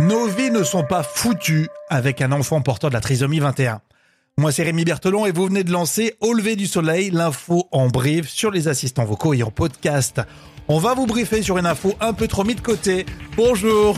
[0.00, 3.80] Nos vies ne sont pas foutues avec un enfant porteur de la trisomie 21.
[4.36, 7.86] Moi, c'est Rémi Berthelon et vous venez de lancer Au lever du soleil, l'info en
[7.86, 10.20] brief sur les assistants vocaux et en podcast.
[10.66, 13.06] On va vous briefer sur une info un peu trop mise de côté.
[13.36, 13.96] Bonjour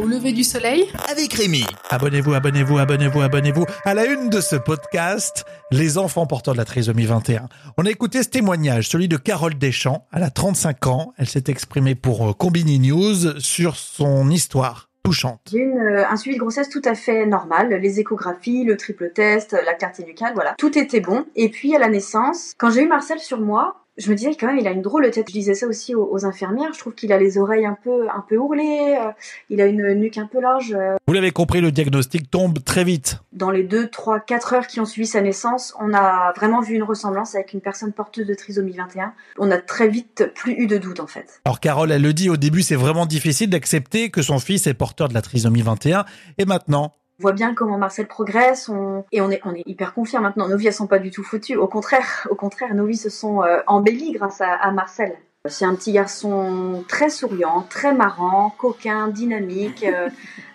[0.00, 1.64] Au lever du soleil avec Rémi.
[1.88, 3.64] Abonnez-vous, abonnez-vous, abonnez-vous, abonnez-vous.
[3.84, 7.48] À la une de ce podcast, les enfants porteurs de la trisomie 21.
[7.78, 10.04] On a écouté ce témoignage, celui de Carole Deschamps.
[10.12, 11.12] Elle a 35 ans.
[11.16, 15.40] Elle s'est exprimée pour euh, Combini News sur son histoire touchante.
[15.52, 19.52] Eu euh, un suivi de grossesse tout à fait normal, les échographies, le triple test,
[19.52, 20.56] la clarté nucale, voilà.
[20.58, 21.24] Tout était bon.
[21.36, 24.46] Et puis à la naissance, quand j'ai eu Marcel sur moi, je me disais quand
[24.46, 25.26] même il a une drôle de tête.
[25.28, 26.72] Je disais ça aussi aux, infirmières.
[26.72, 28.96] Je trouve qu'il a les oreilles un peu un peu ourlées.
[29.00, 29.10] Euh,
[29.50, 30.72] il a une nuque un peu large.
[30.72, 30.96] Euh.
[31.06, 33.18] Vous l'avez compris, le diagnostic tombe très vite.
[33.32, 36.74] Dans les 2, 3, 4 heures qui ont suivi sa naissance, on a vraiment vu
[36.74, 39.14] une ressemblance avec une personne porteuse de trisomie 21.
[39.38, 41.40] On a très vite plus eu de doute en fait.
[41.44, 44.74] Alors Carole, elle le dit au début, c'est vraiment difficile d'accepter que son fils est
[44.74, 46.04] porteur de la trisomie 21.
[46.38, 48.70] Et maintenant, on voit bien comment Marcel progresse
[49.10, 50.48] et on est, on est hyper confiants maintenant.
[50.48, 51.56] Nos vies sont pas du tout foutues.
[51.56, 55.16] Au contraire, au contraire, nos vies se sont euh, embellies grâce à, Marcel.
[55.48, 60.08] C'est un petit garçon très souriant, très marrant, coquin, dynamique, euh,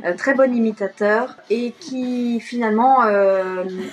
[0.06, 3.00] euh, très bon imitateur et qui finalement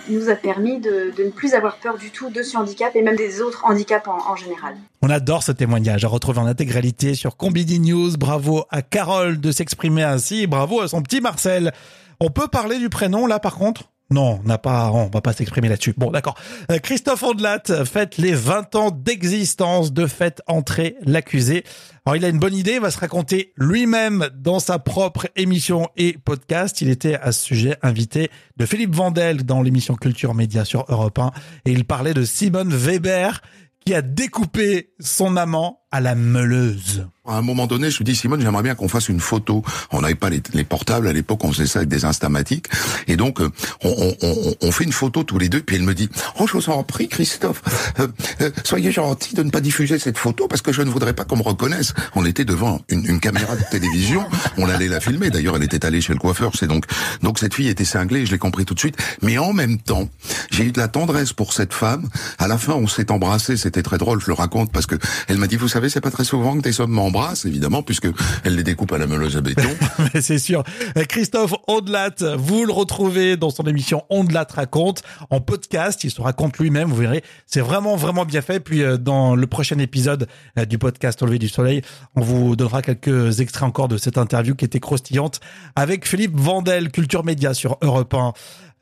[0.08, 3.16] nous a permis de, ne plus avoir peur du tout de ce handicap et même
[3.16, 4.76] des autres handicaps en, en général.
[5.02, 8.16] On adore ce témoignage à retrouver en intégralité sur Combini News.
[8.16, 10.46] Bravo à Carole de s'exprimer ainsi.
[10.46, 11.72] Bravo à son petit Marcel.
[12.20, 13.90] On peut parler du prénom là par contre?
[14.10, 15.94] Non, on n'a pas, on va pas s'exprimer là-dessus.
[15.96, 16.34] Bon, d'accord.
[16.70, 21.62] Euh, Christophe Ondelat fête les 20 ans d'existence de fait entrer l'accusé.
[22.06, 25.88] Alors, il a une bonne idée, il va se raconter lui-même dans sa propre émission
[25.98, 26.80] et podcast.
[26.80, 31.18] Il était à ce sujet invité de Philippe Vandel dans l'émission Culture Média sur Europe
[31.18, 31.32] 1
[31.66, 33.42] et il parlait de Simone Weber
[33.84, 37.06] qui a découpé son amant à la meuleuse.
[37.28, 39.62] À un moment donné, je lui dis Simone, j'aimerais bien qu'on fasse une photo.
[39.90, 42.68] On n'avait pas les, portables à l'époque, on faisait ça avec des instamatiques.
[43.06, 43.50] Et donc, euh,
[43.84, 45.60] on, on, on, fait une photo tous les deux.
[45.60, 46.08] Puis elle me dit
[46.40, 47.62] Oh, je vous en prie, Christophe,
[48.00, 48.08] euh,
[48.40, 51.24] euh, soyez gentil de ne pas diffuser cette photo parce que je ne voudrais pas
[51.24, 51.92] qu'on me reconnaisse.
[52.14, 54.26] On était devant une, caméra de télévision.
[54.56, 55.28] On allait la filmer.
[55.28, 56.52] D'ailleurs, elle était allée chez le coiffeur.
[56.54, 56.86] C'est donc
[57.22, 58.24] donc cette fille était cinglée.
[58.24, 58.96] Je l'ai compris tout de suite.
[59.20, 60.08] Mais en même temps,
[60.50, 62.08] j'ai eu de la tendresse pour cette femme.
[62.38, 63.58] À la fin, on s'est embrassé.
[63.58, 64.20] C'était très drôle.
[64.20, 64.96] Je le raconte parce que
[65.26, 68.08] elle m'a dit Vous savez, c'est pas très souvent que tes hommes m'embrassent, évidemment, puisque
[68.44, 69.68] elle les découpe à la meuleuse à béton.
[70.20, 70.64] C'est sûr.
[71.08, 76.02] Christophe Ondelat, vous le retrouvez dans son émission Ondelat raconte en podcast.
[76.04, 77.22] Il se raconte lui-même, vous verrez.
[77.46, 78.60] C'est vraiment, vraiment bien fait.
[78.60, 80.26] Puis, euh, dans le prochain épisode
[80.58, 81.82] euh, du podcast Au du soleil,
[82.16, 85.40] on vous donnera quelques extraits encore de cette interview qui était croustillante
[85.76, 88.32] avec Philippe Vandel, Culture Média sur Europe 1.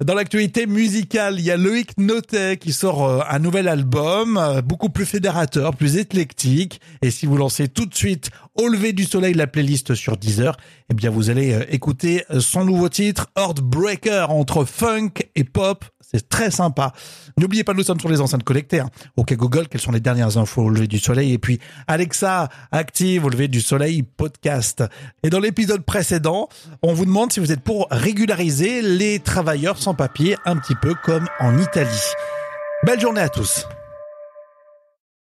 [0.04, 4.60] Dans l'actualité musicale, il y a Loïc Notet qui sort euh, un nouvel album, euh,
[4.60, 6.82] beaucoup plus fédérateur, plus éclectique.
[7.00, 10.56] Et si vous lancez tout de suite Au lever du soleil la playlist sur Deezer,
[10.90, 15.84] eh bien vous allez euh, écouter son nouveau titre, Heartbreaker, entre funk et pop.
[16.00, 16.92] C'est très sympa.
[17.36, 18.80] N'oubliez pas, nous sommes sur les enceintes connectées.
[18.80, 18.90] Hein.
[19.16, 21.32] Ok Google, quelles sont les dernières infos au lever du soleil?
[21.32, 24.84] Et puis Alexa, active au lever du soleil podcast.
[25.22, 26.48] Et dans l'épisode précédent,
[26.82, 30.94] on vous demande si vous êtes pour régulariser les travailleurs sans papier, un petit peu
[30.94, 32.12] comme en Italie.
[32.84, 33.66] Belle journée à tous.